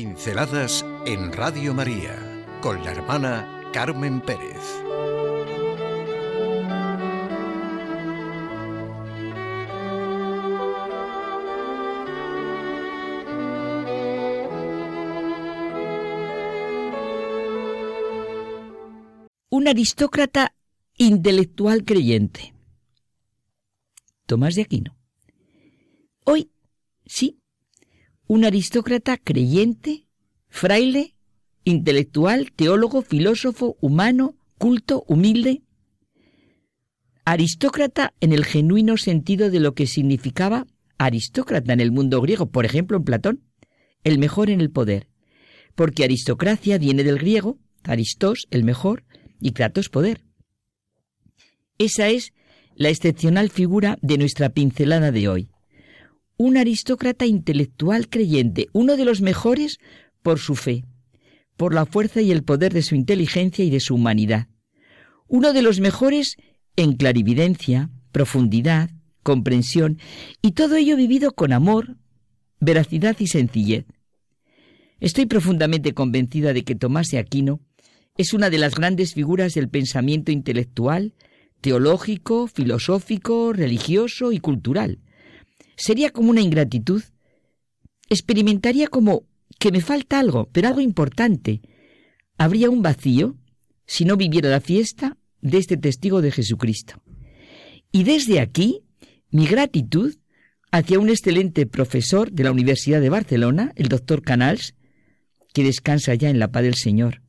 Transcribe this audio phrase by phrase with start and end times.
[0.00, 2.16] Pinceladas en Radio María
[2.62, 4.56] con la hermana Carmen Pérez.
[19.50, 20.54] Un aristócrata
[20.96, 22.54] intelectual creyente.
[24.24, 24.96] Tomás de Aquino.
[26.24, 26.50] Hoy,
[27.04, 27.38] sí,
[28.30, 30.06] un aristócrata creyente,
[30.48, 31.16] fraile,
[31.64, 35.62] intelectual, teólogo, filósofo, humano, culto, humilde.
[37.24, 42.64] Aristócrata en el genuino sentido de lo que significaba aristócrata en el mundo griego, por
[42.64, 43.42] ejemplo en Platón,
[44.04, 45.08] el mejor en el poder,
[45.74, 49.02] porque aristocracia viene del griego, aristos, el mejor,
[49.40, 50.22] y kratos, poder.
[51.78, 52.32] Esa es
[52.76, 55.50] la excepcional figura de nuestra pincelada de hoy
[56.40, 59.76] un aristócrata intelectual creyente, uno de los mejores
[60.22, 60.86] por su fe,
[61.58, 64.48] por la fuerza y el poder de su inteligencia y de su humanidad.
[65.28, 66.38] Uno de los mejores
[66.76, 68.88] en clarividencia, profundidad,
[69.22, 69.98] comprensión,
[70.40, 71.98] y todo ello vivido con amor,
[72.58, 73.84] veracidad y sencillez.
[74.98, 77.60] Estoy profundamente convencida de que Tomás de Aquino
[78.16, 81.12] es una de las grandes figuras del pensamiento intelectual,
[81.60, 85.00] teológico, filosófico, religioso y cultural,
[85.80, 87.02] sería como una ingratitud.
[88.08, 89.24] Experimentaría como
[89.58, 91.62] que me falta algo, pero algo importante.
[92.36, 93.36] Habría un vacío
[93.86, 97.02] si no viviera la fiesta de este testigo de Jesucristo.
[97.92, 98.82] Y desde aquí,
[99.30, 100.16] mi gratitud
[100.70, 104.74] hacia un excelente profesor de la Universidad de Barcelona, el doctor Canals,
[105.52, 107.22] que descansa ya en la paz del Señor,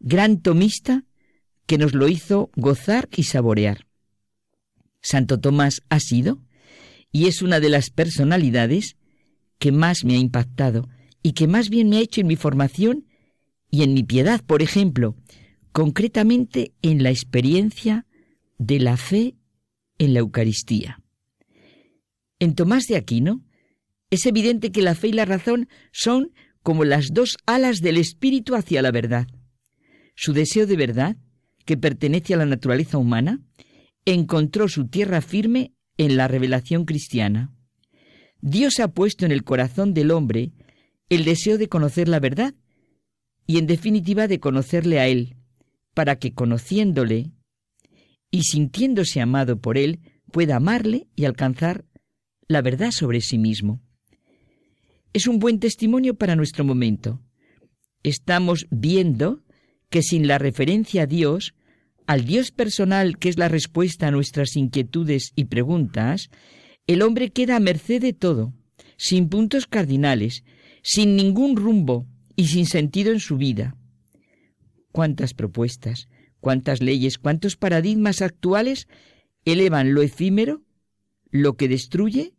[0.00, 1.04] gran tomista
[1.66, 3.86] que nos lo hizo gozar y saborear.
[5.02, 6.40] Santo Tomás ha sido
[7.12, 8.96] y es una de las personalidades
[9.58, 10.88] que más me ha impactado
[11.22, 13.06] y que más bien me ha hecho en mi formación
[13.70, 15.16] y en mi piedad, por ejemplo,
[15.72, 18.06] concretamente en la experiencia
[18.58, 19.36] de la fe
[19.98, 21.00] en la Eucaristía.
[22.38, 23.44] En Tomás de Aquino
[24.10, 26.32] es evidente que la fe y la razón son
[26.62, 29.26] como las dos alas del espíritu hacia la verdad.
[30.14, 31.16] Su deseo de verdad,
[31.64, 33.40] que pertenece a la naturaleza humana,
[34.04, 37.52] encontró su tierra firme en la revelación cristiana.
[38.40, 40.52] Dios ha puesto en el corazón del hombre
[41.10, 42.54] el deseo de conocer la verdad
[43.46, 45.36] y en definitiva de conocerle a Él,
[45.94, 47.32] para que conociéndole
[48.30, 50.00] y sintiéndose amado por Él
[50.30, 51.84] pueda amarle y alcanzar
[52.46, 53.80] la verdad sobre sí mismo.
[55.12, 57.20] Es un buen testimonio para nuestro momento.
[58.02, 59.42] Estamos viendo
[59.88, 61.54] que sin la referencia a Dios
[62.08, 66.30] al Dios personal que es la respuesta a nuestras inquietudes y preguntas,
[66.86, 68.54] el hombre queda a merced de todo,
[68.96, 70.42] sin puntos cardinales,
[70.82, 73.76] sin ningún rumbo y sin sentido en su vida.
[74.90, 76.08] Cuántas propuestas,
[76.40, 78.88] cuántas leyes, cuántos paradigmas actuales
[79.44, 80.62] elevan lo efímero,
[81.30, 82.32] lo que destruye,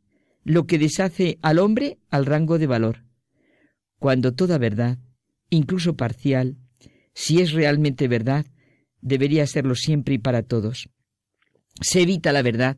[0.44, 3.06] lo que deshace al hombre al rango de valor,
[4.00, 4.98] cuando toda verdad,
[5.52, 6.58] incluso parcial,
[7.14, 8.48] si es realmente verdad,
[9.02, 10.90] debería serlo siempre y para todos.
[11.82, 12.78] Se evita la verdad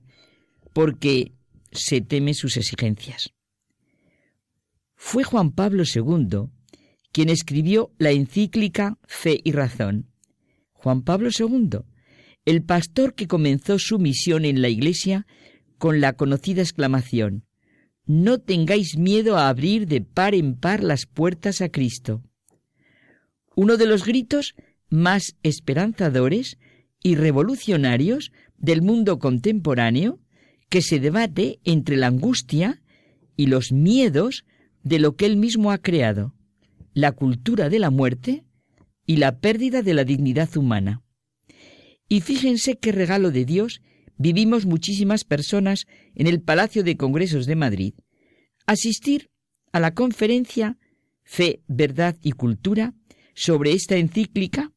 [0.73, 1.33] porque
[1.71, 3.33] se teme sus exigencias.
[4.95, 6.49] Fue Juan Pablo II
[7.11, 10.07] quien escribió la encíclica Fe y Razón.
[10.71, 11.79] Juan Pablo II,
[12.45, 15.27] el pastor que comenzó su misión en la Iglesia
[15.77, 17.45] con la conocida exclamación,
[18.05, 22.23] No tengáis miedo a abrir de par en par las puertas a Cristo.
[23.55, 24.55] Uno de los gritos
[24.91, 26.57] más esperanzadores
[27.01, 30.19] y revolucionarios del mundo contemporáneo
[30.69, 32.83] que se debate entre la angustia
[33.35, 34.45] y los miedos
[34.83, 36.35] de lo que él mismo ha creado,
[36.93, 38.43] la cultura de la muerte
[39.05, 41.01] y la pérdida de la dignidad humana.
[42.07, 43.81] Y fíjense qué regalo de Dios
[44.17, 47.93] vivimos muchísimas personas en el Palacio de Congresos de Madrid,
[48.67, 49.29] asistir
[49.71, 50.77] a la conferencia
[51.23, 52.93] Fe, Verdad y Cultura
[53.33, 54.71] sobre esta encíclica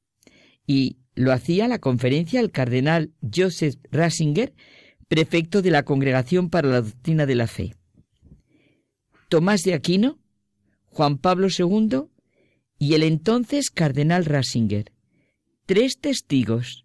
[0.66, 4.54] y lo hacía la conferencia el cardenal Joseph Ratzinger,
[5.08, 7.74] prefecto de la Congregación para la Doctrina de la Fe.
[9.28, 10.18] Tomás de Aquino,
[10.86, 12.04] Juan Pablo II
[12.78, 14.92] y el entonces cardenal Ratzinger.
[15.66, 16.84] Tres testigos,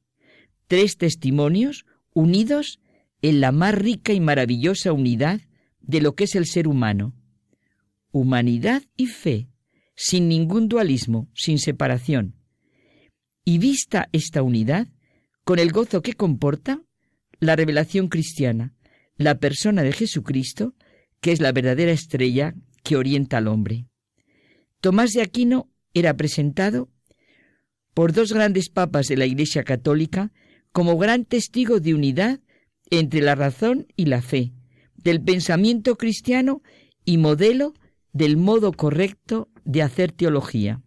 [0.68, 2.80] tres testimonios unidos
[3.22, 5.42] en la más rica y maravillosa unidad
[5.82, 7.14] de lo que es el ser humano.
[8.12, 9.50] Humanidad y fe,
[9.96, 12.39] sin ningún dualismo, sin separación
[13.50, 14.90] y vista esta unidad,
[15.44, 16.84] con el gozo que comporta,
[17.40, 18.76] la revelación cristiana,
[19.18, 20.76] la persona de Jesucristo,
[21.20, 22.54] que es la verdadera estrella
[22.84, 23.88] que orienta al hombre.
[24.82, 26.92] Tomás de Aquino era presentado
[27.96, 30.32] por dos grandes papas de la Iglesia Católica
[30.72, 32.42] como gran testigo de unidad
[32.92, 34.54] entre la razón y la fe,
[34.96, 36.62] del pensamiento cristiano
[37.04, 37.74] y modelo
[38.14, 40.84] del modo correcto de hacer teología.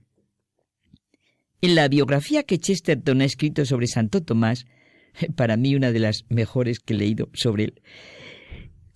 [1.64, 4.67] En la biografía que Chesterton ha escrito sobre Santo Tomás,
[5.37, 7.82] para mí una de las mejores que he leído sobre él,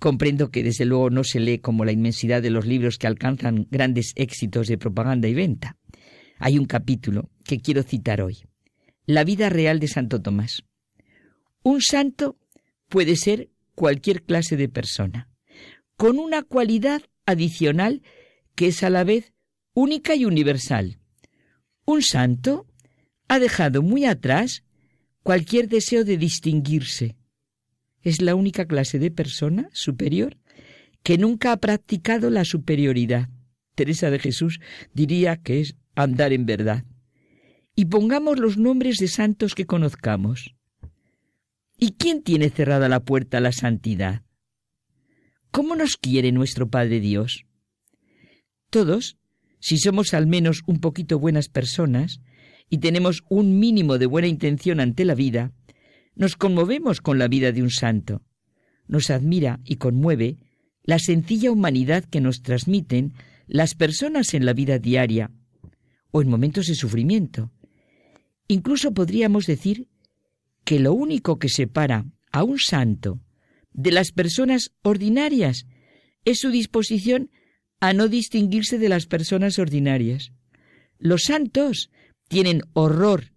[0.01, 3.69] comprendo que desde luego no se lee como la inmensidad de los libros que alcanzan
[3.71, 5.77] grandes éxitos de propaganda y venta.
[6.41, 8.39] Hay un capítulo que quiero citar hoy.
[9.07, 10.65] La vida real de Santo Tomás.
[11.63, 12.37] Un santo
[12.89, 15.31] puede ser cualquier clase de persona,
[15.97, 18.03] con una cualidad adicional
[18.57, 19.35] que es a la vez
[19.73, 20.99] única y universal.
[21.87, 22.67] Un santo
[23.29, 24.65] ha dejado muy atrás
[25.23, 27.17] cualquier deseo de distinguirse.
[28.03, 30.37] Es la única clase de persona superior
[31.05, 33.29] que nunca ha practicado la superioridad.
[33.77, 34.59] Teresa de Jesús
[34.95, 36.85] diría que es andar en verdad.
[37.77, 40.57] Y pongamos los nombres de santos que conozcamos.
[41.79, 44.23] ¿Y quién tiene cerrada la puerta a la santidad?
[45.53, 47.45] ¿Cómo nos quiere nuestro Padre Dios?
[48.71, 49.19] Todos,
[49.67, 52.21] si somos al menos un poquito buenas personas
[52.71, 55.51] y tenemos un mínimo de buena intención ante la vida,
[56.15, 58.23] nos conmovemos con la vida de un santo.
[58.87, 60.39] Nos admira y conmueve
[60.85, 63.15] la sencilla humanidad que nos transmiten
[63.49, 65.33] las personas en la vida diaria
[66.13, 67.51] o en momentos de sufrimiento.
[68.47, 69.89] Incluso podríamos decir
[70.65, 73.19] que lo único que separa a un santo
[73.73, 75.67] de las personas ordinarias
[76.25, 77.31] es su disposición
[77.81, 80.33] a no distinguirse de las personas ordinarias.
[80.99, 81.91] Los santos
[82.29, 83.33] tienen horror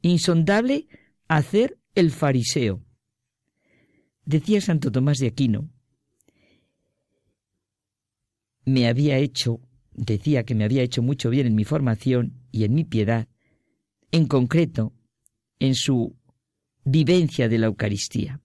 [0.00, 0.88] insondable
[1.28, 2.82] a hacer el fariseo.
[4.24, 5.68] Decía Santo Tomás de Aquino,
[8.64, 9.60] me había hecho
[9.94, 13.28] decía que me había hecho mucho bien en mi formación y en mi piedad,
[14.10, 14.92] en concreto,
[15.58, 16.16] en su
[16.84, 18.40] vivencia de la Eucaristía.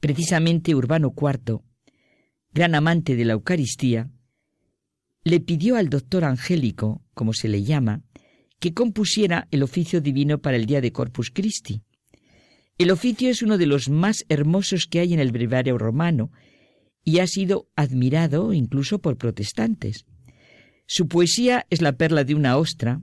[0.00, 1.60] Precisamente Urbano IV,
[2.52, 4.10] gran amante de la Eucaristía,
[5.24, 8.02] le pidió al doctor Angélico, como se le llama,
[8.60, 11.82] que compusiera el oficio divino para el día de Corpus Christi.
[12.76, 16.30] El oficio es uno de los más hermosos que hay en el breviario romano
[17.02, 20.06] y ha sido admirado incluso por protestantes.
[20.86, 23.00] Su poesía es la perla de una ostra,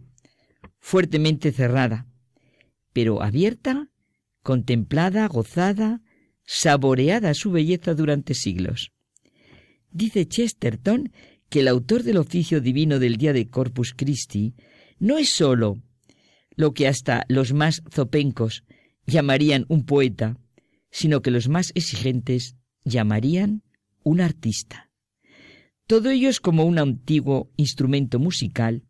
[0.80, 2.08] fuertemente cerrada,
[2.94, 3.90] pero abierta,
[4.44, 6.02] contemplada, gozada,
[6.44, 8.92] saboreada su belleza durante siglos.
[9.92, 11.12] Dice Chesterton
[11.52, 14.56] que el autor del oficio divino del día de Corpus Christi
[15.00, 15.84] no es sólo
[16.56, 18.64] lo que hasta los más zopencos
[19.06, 20.38] llamarían un poeta,
[20.92, 22.56] sino que los más exigentes
[22.86, 23.64] llamarían
[24.02, 24.90] un artista.
[25.88, 28.84] Todo ello es como un antiguo instrumento musical,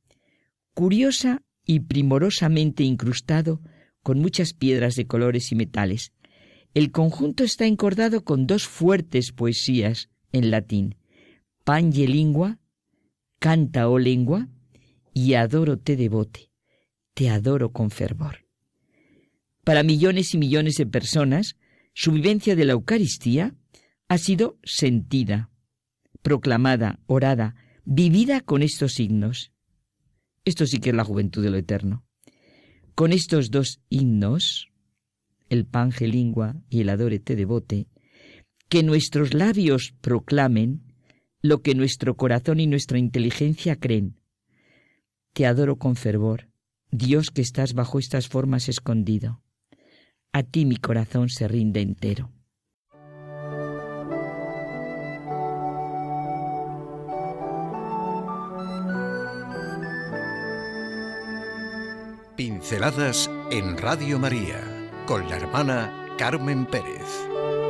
[0.76, 3.60] curiosa y primorosamente incrustado
[4.04, 6.14] con muchas piedras de colores y metales.
[6.76, 10.96] El conjunto está encordado con dos fuertes poesías en latín,
[11.64, 12.60] Pange lingua,
[13.40, 14.50] Canta o lengua
[15.14, 16.52] y Adoro te devote,
[17.16, 18.46] te adoro con fervor.
[19.64, 21.58] Para millones y millones de personas,
[21.94, 23.56] su vivencia de la Eucaristía
[24.08, 25.50] ha sido sentida,
[26.22, 29.52] proclamada, orada, vivida con estos signos.
[30.46, 32.06] Esto sí que es la juventud de lo eterno.
[32.96, 34.68] Con estos dos himnos,
[35.50, 37.88] el Pange Lingua y el Adore Te Devote,
[38.70, 40.91] que nuestros labios proclamen
[41.42, 44.20] lo que nuestro corazón y nuestra inteligencia creen.
[45.34, 46.50] Te adoro con fervor,
[46.92, 49.42] Dios que estás bajo estas formas escondido.
[50.34, 52.32] A ti mi corazón se rinde entero.
[62.36, 64.60] Pinceladas en Radio María
[65.06, 67.61] con la hermana Carmen Pérez.